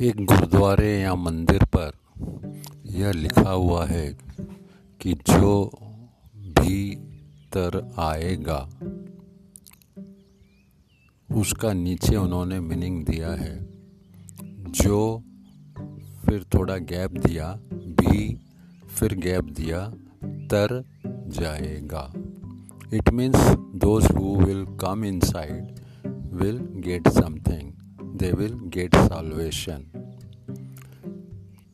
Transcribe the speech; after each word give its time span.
एक 0.00 0.26
गुरुद्वारे 0.26 1.00
या 1.00 1.14
मंदिर 1.14 1.64
पर 1.76 1.92
यह 2.86 3.12
लिखा 3.12 3.50
हुआ 3.50 3.86
है 3.86 4.18
कि 5.00 5.14
जो 5.14 5.70
भी 6.36 6.94
तर 7.52 7.94
आएगा, 7.98 8.70
उसका 11.40 11.72
नीचे 11.72 12.16
उन्होंने 12.16 12.60
मीनिंग 12.60 13.04
दिया 13.04 13.30
है। 13.30 13.68
जो 14.70 15.22
फिर 16.26 16.46
थोड़ा 16.54 16.76
गैप 16.76 17.10
दिया, 17.10 17.58
भी 17.72 18.40
फिर 18.98 19.14
गैप 19.14 19.44
दिया, 19.44 19.90
तर 20.24 20.84
जाएगा। 21.28 22.12
It 22.94 23.10
means 23.10 23.38
those 23.74 24.06
who 24.06 24.36
will 24.36 24.64
come 24.64 25.04
inside 25.04 25.74
will 26.32 26.58
get 26.58 27.08
something 27.08 27.72
they 28.16 28.30
will 28.32 28.54
get 28.64 28.96
salvation 28.96 29.84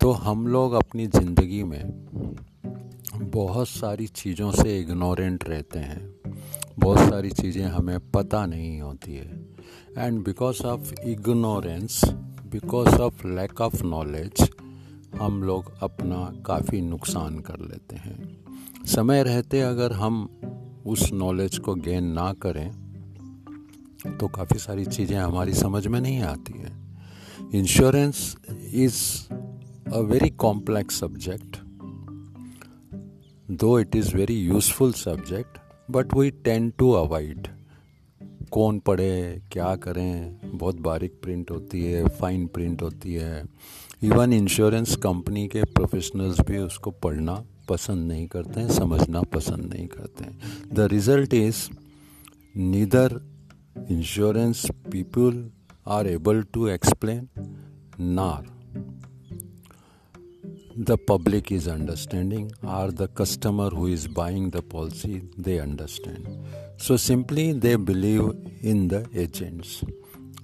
तो 0.01 0.11
हम 0.11 0.47
लोग 0.47 0.73
अपनी 0.73 1.07
ज़िंदगी 1.07 1.63
में 1.63 1.83
बहुत 3.33 3.69
सारी 3.69 4.07
चीज़ों 4.07 4.51
से 4.53 4.81
इग्नोरेंट 4.81 5.49
रहते 5.49 5.79
हैं। 5.79 6.15
बहुत 6.79 6.99
सारी 6.99 7.31
चीज़ें 7.31 7.65
हमें 7.65 8.11
पता 8.11 8.47
नहीं 8.47 8.81
होती 8.81 9.15
है। 9.15 9.47
And 9.99 10.25
because 10.25 10.63
of 10.63 10.93
ignorance 11.05 12.05
because 12.53 12.89
of 12.89 13.27
lack 13.27 13.61
of 13.61 13.83
knowledge 13.83 14.51
हम 15.21 15.43
लोग 15.43 15.73
अपना 15.83 16.43
काफ़ी 16.47 16.81
नुकसान 16.81 17.39
कर 17.39 17.61
लेते 17.61 17.97
हैं। 17.97 18.45
समय 18.87 19.23
रहते 19.23 19.61
अगर 19.61 19.93
हम 19.93 20.29
उस 20.87 21.13
नॉलेज 21.13 21.59
को 21.59 21.75
गेन 21.75 22.05
ना 22.05 22.33
करें 22.33 22.82
तो 24.07 24.29
काफ़ी 24.29 24.59
सारी 24.59 24.85
चीज़ें 24.85 25.17
हमारी 25.17 25.55
समझ 25.55 25.87
में 25.87 26.01
नहीं 26.01 26.21
आती 26.23 26.59
हैं। 26.59 27.51
Insurance 27.55 28.37
is 28.75 29.01
a 29.95 29.99
very 30.01 30.31
complex 30.31 31.01
subject 31.01 31.57
though 33.51 33.79
it 33.79 33.97
is 33.97 34.15
very 34.17 34.35
useful 34.35 34.93
subject 34.93 35.59
but 35.91 36.15
we 36.17 36.31
tend 36.31 36.71
to 36.71 36.91
avoid 36.91 37.49
कौन 38.51 38.79
पढ़े, 38.79 39.43
क्या 39.53 39.75
करें, 39.77 40.41
बहुत 40.45 40.81
बारीक 40.81 41.13
प्रिंट 41.23 41.51
होती 41.51 41.85
है 41.85 42.09
फाइन 42.09 42.47
प्रिंट 42.47 42.83
होती 42.83 43.15
है। 43.15 43.45
इवन 44.03 44.33
इंश्योरेंस 44.33 44.97
कंपनी 44.97 45.47
के 45.49 45.63
प्रोफेशनल्स 45.65 46.41
भी 46.41 46.59
उसको 46.59 46.91
पढ़ना 46.91 47.45
पसंद 47.69 48.09
नहीं 48.09 48.27
करते 48.27 48.61
हैं, 48.61 48.69
समझना 48.69 49.23
पसंद 49.23 49.73
नहीं 49.75 49.87
करते 49.87 50.25
हैं। 50.25 50.39
The 50.75 50.81
result 50.81 51.35
is 51.35 51.69
neither 52.57 53.21
insurance 53.89 54.71
people 54.91 55.45
are 55.87 56.07
able 56.07 56.43
to 56.45 56.69
explain? 56.69 57.29
Nor 57.99 58.43
the 60.77 60.97
public 60.97 61.53
is 61.53 61.69
understanding. 61.69 62.51
Or 62.63 62.91
the 62.91 63.09
customer 63.09 63.71
who 63.71 63.87
is 63.87 64.09
buying 64.09 64.51
the 64.51 64.63
policy 64.63 65.23
they 65.37 65.59
understand. 65.61 66.27
So 66.77 66.97
simply 66.97 67.53
they 67.53 67.77
believe 67.77 68.35
in 68.63 68.89
the 68.89 69.07
agents. 69.15 69.85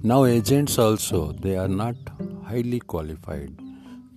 Now 0.03 0.25
agents 0.25 0.79
also 0.79 1.33
they 1.33 1.57
are 1.57 1.69
not 1.69 1.97
highly 2.45 2.81
qualified. 2.81 3.53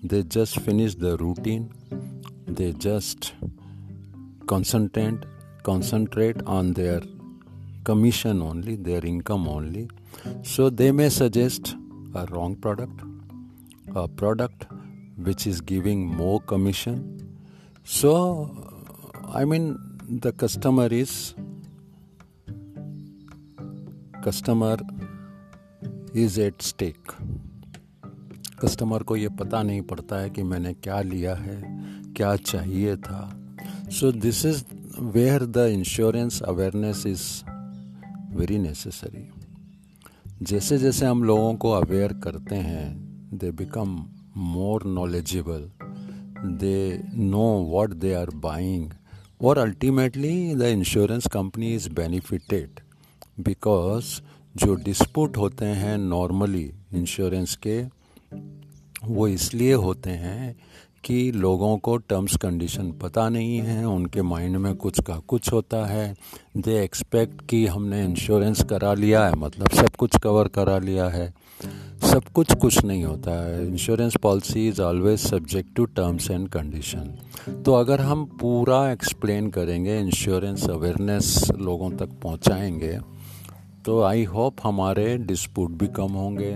They 0.03 0.23
just 0.23 0.59
finish 0.59 0.95
the 0.95 1.17
routine. 1.17 1.71
They 2.47 2.73
just 2.73 3.33
concentrate 4.47 5.25
concentrate 5.63 6.41
on 6.45 6.73
their 6.73 7.01
commission 7.83 8.41
only, 8.41 8.75
their 8.75 9.05
income 9.05 9.47
only. 9.47 9.89
So 10.43 10.69
they 10.69 10.91
may 10.91 11.09
suggest 11.09 11.75
a 12.13 12.25
wrong 12.27 12.55
product, 12.55 13.01
a 13.95 14.07
product 14.07 14.67
which 15.17 15.47
is 15.47 15.61
giving 15.61 16.05
more 16.05 16.39
commission. 16.41 17.35
So, 17.83 18.11
I 19.33 19.45
mean, 19.45 19.77
the 20.07 20.31
customer 20.31 20.87
is 20.87 21.35
customer 24.21 24.77
is 26.13 26.37
at 26.37 26.61
stake. 26.61 27.15
Customer 28.61 29.03
को 29.09 29.15
ये 29.15 29.29
पता 29.37 29.61
नहीं 29.63 29.81
पड़ता 29.89 30.17
है 30.21 30.29
कि 30.29 30.43
मैंने 30.43 30.73
क्या 30.85 31.01
लिया 31.01 31.33
है 31.35 31.61
क्या 32.17 32.35
चाहिए 32.35 32.95
था 33.07 33.21
so 33.99 34.11
this 34.11 34.45
is 34.45 34.63
where 35.15 35.45
the 35.45 35.65
insurance 35.77 36.41
awareness 36.41 37.05
is 37.07 37.23
very 38.31 38.57
necessary. 38.57 39.27
जैसे 40.41 40.77
जैसे 40.77 41.05
हम 41.05 41.23
लोगों 41.23 41.53
को 41.55 41.71
अवेयर 41.71 42.13
करते 42.13 42.55
हैं 42.55 42.87
they 43.33 43.51
become 43.51 43.89
more 44.37 44.83
knowledgeable 44.87 45.69
they 46.59 47.01
know 47.13 47.47
what 47.71 47.93
they 47.93 48.13
are 48.13 48.29
buying 48.29 48.89
और 49.41 49.57
ultimately 49.57 50.55
the 50.55 50.61
insurance 50.61 51.27
company 51.27 51.73
is 51.75 51.89
benefited 51.89 52.79
because 53.39 54.19
जो 54.55 54.75
डिस्प्यूट 54.75 55.37
होते 55.37 55.65
हैं 55.65 55.97
नॉर्मली 55.97 56.71
इंश्योरेंस 56.93 57.55
के, 57.67 57.81
वो 59.03 59.27
इसलिए 59.27 59.73
होते 59.73 60.09
हैं 60.09 60.55
कि 61.03 61.31
लोगों 61.31 61.77
को 61.77 61.95
टर्म्स 61.97 62.35
कंडीशन 62.35 62.91
पता 62.91 63.27
नहीं 63.29 63.57
है, 63.57 63.85
उनके 63.85 64.21
माइंड 64.21 64.57
में 64.57 64.75
कुछ 64.75 65.01
का 65.01 65.15
कुछ 65.27 65.51
होता 65.53 65.85
है। 65.85 66.13
दे 66.57 66.83
एक्सपेक्ट 66.83 67.45
कि 67.49 67.65
हमने 67.65 68.03
इंश्योरेंस 68.05 68.63
करा 68.63 68.93
लिया 68.93 69.25
है 69.25 69.35
मतलब 69.35 69.69
सब 69.69 69.95
कुछ 69.95 70.17
कवर 70.17 70.47
करा 70.47 70.77
लिया 70.77 71.07
है। 71.07 71.33
सब 72.01 72.23
कुछ 72.35 72.53
कुछ 72.53 72.83
नहीं 72.85 73.03
होता 73.03 73.31
है। 73.45 73.67
Insurance 73.67 74.15
policy 74.15 74.67
is 74.67 74.81
always 74.81 75.19
subject 75.19 75.75
to 75.75 75.85
terms 75.85 76.29
and 76.31 76.47
condition 76.49 77.13
तो 77.65 77.73
अगर 77.73 78.01
हम 78.01 78.25
पूरा 78.41 78.91
एक्सप्लेन 78.91 79.49
करेंगे 79.49 79.99
इंश्योरेंस 79.99 80.69
अवेयरनेस 80.69 81.51
लोगों 81.59 81.91
तक 81.91 82.09
पहुंचाएँगे 82.23 82.99
तो 83.85 84.01
आई 84.01 84.23
होप 84.23 84.55
हमारे 84.63 85.17
डिस्प्यूट 85.17 85.69
भी 85.69 85.87
कम 85.87 86.11
होंगे। 86.13 86.51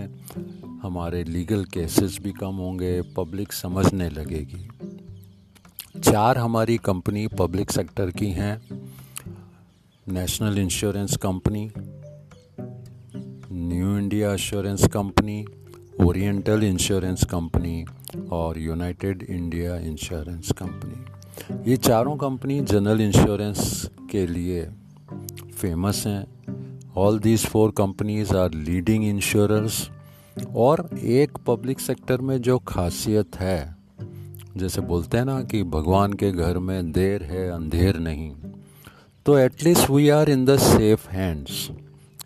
हमारे 0.86 1.24
लीगल 1.24 1.64
केसेस 1.64 2.18
भी 2.22 2.32
कम 2.32 2.56
होंगे 2.56 3.02
पब्लिक 3.16 3.52
समझने 3.52 4.08
लगेगी। 4.08 4.68
चार 6.00 6.38
हमारी 6.38 6.76
कंपनी 6.76 7.26
पब्लिक 7.26 7.70
सेक्टर 7.70 8.10
की 8.10 8.26
हैं। 8.26 8.60
National 10.08 10.58
insurance 10.58 11.16
company 11.16 11.70
new 13.52 13.96
India 13.98 14.32
insurance 14.32 14.86
company 14.86 15.44
oriental 16.00 16.62
insurance 16.62 17.24
company 17.24 17.84
और 18.32 18.58
यूनाइटेड 18.58 19.22
इंडिया 19.22 19.76
इंश्योरेंस 19.76 20.52
कंपनी 20.52 21.70
ये 21.70 21.76
चारों 21.76 22.16
कंपनी 22.16 22.60
जनरल 22.60 23.00
इंश्योरेंस 23.00 23.90
के 24.10 24.26
लिए 24.26 24.68
फ़ेमस 25.58 26.04
हैं। 26.06 26.24
All 26.96 27.18
these 27.18 27.46
four 27.46 27.70
companies 27.70 28.34
are 28.36 28.54
leading 28.54 29.04
insurance 29.04 29.90
और 30.36 30.88
एक 30.94 31.38
पब्लिक 31.46 31.80
सेक्टर 31.80 32.20
में 32.20 32.40
जो 32.42 32.58
खासियत 32.58 33.36
है, 33.36 33.76
जैसे 34.56 34.80
बोलते 34.80 35.18
हैं 35.18 35.24
ना 35.24 35.40
कि 35.42 35.62
भगवान 35.62 36.12
के 36.12 36.30
घर 36.32 36.58
में 36.58 36.92
देर 36.92 37.22
है, 37.22 37.48
अंधेर 37.50 37.98
नहीं 37.98 38.34
तो 39.26 39.38
at least 39.38 39.90
we 39.90 40.08
are 40.08 40.30
in 40.30 40.44
the 40.44 40.56
safe 40.56 41.08
hands 41.08 41.68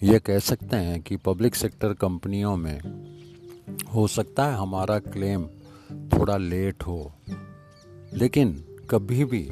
ये 0.03 0.19
कह 0.19 0.39
सकते 0.39 0.77
हैं 0.77 1.01
कि 1.03 1.17
पब्लिक 1.17 1.55
सेक्टर 1.55 1.93
कंपनियों 1.93 2.57
में 2.57 2.81
हो 3.95 4.07
सकता 4.09 4.47
है 4.47 4.57
हमारा 4.57 4.99
क्लेम 4.99 5.47
थोड़ा 6.13 6.37
लेट 6.37 6.83
हो, 6.83 7.13
लेकिन 8.15 8.53
कभी 8.91 9.25
भी 9.25 9.49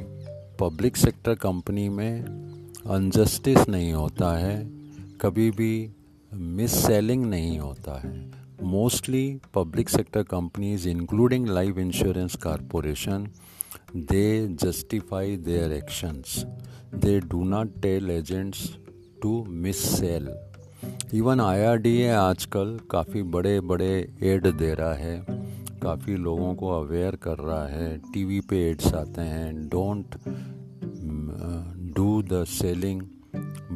पब्लिक 0.59 0.97
सेक्टर 0.97 1.35
कंपनी 1.35 1.87
में 1.89 2.23
अनजस्टिस 2.87 3.69
नहीं 3.69 3.93
होता 3.93 4.37
है, 4.37 4.57
कभी 5.21 5.49
भी 5.51 5.91
मिस 6.33 6.71
सेलिंग 6.85 7.25
नहीं 7.25 7.59
होता 7.59 7.99
है। 7.99 8.17
Mostly 8.61 9.39
public 9.51 9.89
sector 9.89 10.23
companies 10.23 10.85
including 10.85 11.45
life 11.45 11.77
insurance 11.77 12.35
corporation 12.35 13.31
they 13.93 14.47
justify 14.47 15.35
their 15.35 15.73
actions 15.73 16.45
they 16.91 17.19
do 17.19 17.45
not 17.45 17.67
tell 17.81 18.11
agents 18.11 18.77
to 19.21 19.43
missell 19.45 20.29
even 21.13 21.39
I 21.41 22.05
आजकल 22.07 22.77
काफ़ी 22.91 23.21
बड़े 23.35 23.59
बड़े 23.61 23.91
एड 24.23 24.47
दे 24.57 24.73
रहा 24.73 24.93
है 24.93 25.25
काफ़ी 25.83 26.15
लोगों 26.15 26.53
को 26.55 26.69
अवेयर 26.69 27.15
कर 27.15 27.37
रहा 27.37 27.65
है 27.67 27.97
टीवी 28.13 28.39
पे 28.49 28.57
एड्स 28.69 28.93
आते 28.93 29.21
हैं 29.21 29.67
don't 29.69 30.15
do 31.95 32.21
the 32.21 32.43
selling 32.49 33.01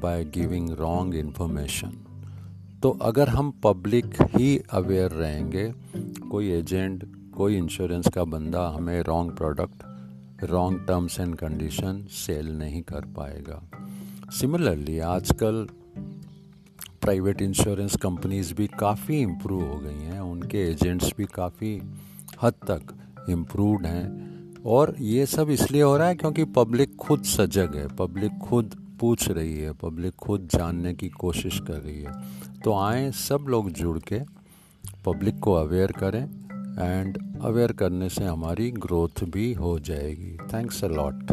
by 0.02 0.24
giving 0.36 0.70
wrong 0.80 1.16
information 1.16 2.13
तो 2.84 2.90
अगर 2.90 3.30
हम 3.30 3.52
पब्लिक 3.64 4.06
ही 4.22 4.58
अवेयर 4.72 5.12
रहेंगे, 5.12 5.74
कोई 6.32 6.50
एजेंट 6.52 7.04
कोई 7.32 7.58
इंश्योरेंस 7.58 8.08
का 8.08 8.24
बंदा 8.24 8.68
हमें 8.68 9.02
wrong 9.02 9.32
product 9.32 9.84
wrong 10.44 10.80
terms 10.80 11.20
and 11.20 11.36
condition 11.36 12.08
sell 12.10 12.58
नहीं 12.58 12.82
कर 12.82 13.06
पाएगा। 13.06 13.72
सिमिलरली 14.32 15.00
आजकल 15.00 15.68
प्राइवेट 17.02 17.42
इंश्योरेंस 17.42 17.96
कंपनीज़ 17.96 18.54
भी 18.54 18.68
काफ़ी 18.68 19.22
इम्प्रूव 19.22 19.64
हो 19.64 19.80
गई 19.80 20.04
हैं, 20.04 20.20
उनके 20.20 20.58
एजेंट्स 20.58 21.14
भी 21.18 21.26
काफ़ी 21.26 21.82
हद 22.42 22.54
तक 22.54 22.82
इम्प्रूवड 23.30 23.86
हैं। 23.86 24.34
और 24.66 24.96
ये 25.00 25.26
सब 25.26 25.50
इसलिए 25.50 25.82
हो 25.82 25.98
रहा 25.98 26.08
है 26.08 26.16
क्योंकि 26.16 26.44
पब्लिक 26.44 26.96
खुद 26.96 27.24
सजग 27.24 27.76
है 27.76 27.88
पब्लिक 27.88 28.32
खुद 28.38 28.83
पूछ 29.04 29.30
रही 29.30 29.58
है 29.60 29.72
पब्लिक 29.74 30.14
खुद 30.16 30.48
जानने 30.52 30.94
की 30.94 31.10
कोशिश 31.10 31.60
कर 31.60 31.74
रही 31.74 32.02
है। 32.02 32.12
तो 32.64 32.74
आए 32.74 33.12
सब 33.12 33.46
लोग 33.50 33.70
जुड़ 33.72 34.00
के 34.00 34.20
पब्लिक 35.06 35.40
को 35.40 35.54
अवेयर 35.54 35.92
करें 35.92 36.24
एंड 36.80 37.18
अवेयर 37.42 37.72
करने 37.72 38.10
से 38.10 38.24
हमारी 38.24 38.72
ग्रोथ 38.72 39.24
भी 39.24 39.54
हो 39.54 39.80
जाएगी। 39.80 40.38
Thanks 40.54 40.84
a 40.84 40.88
lot 40.88 41.32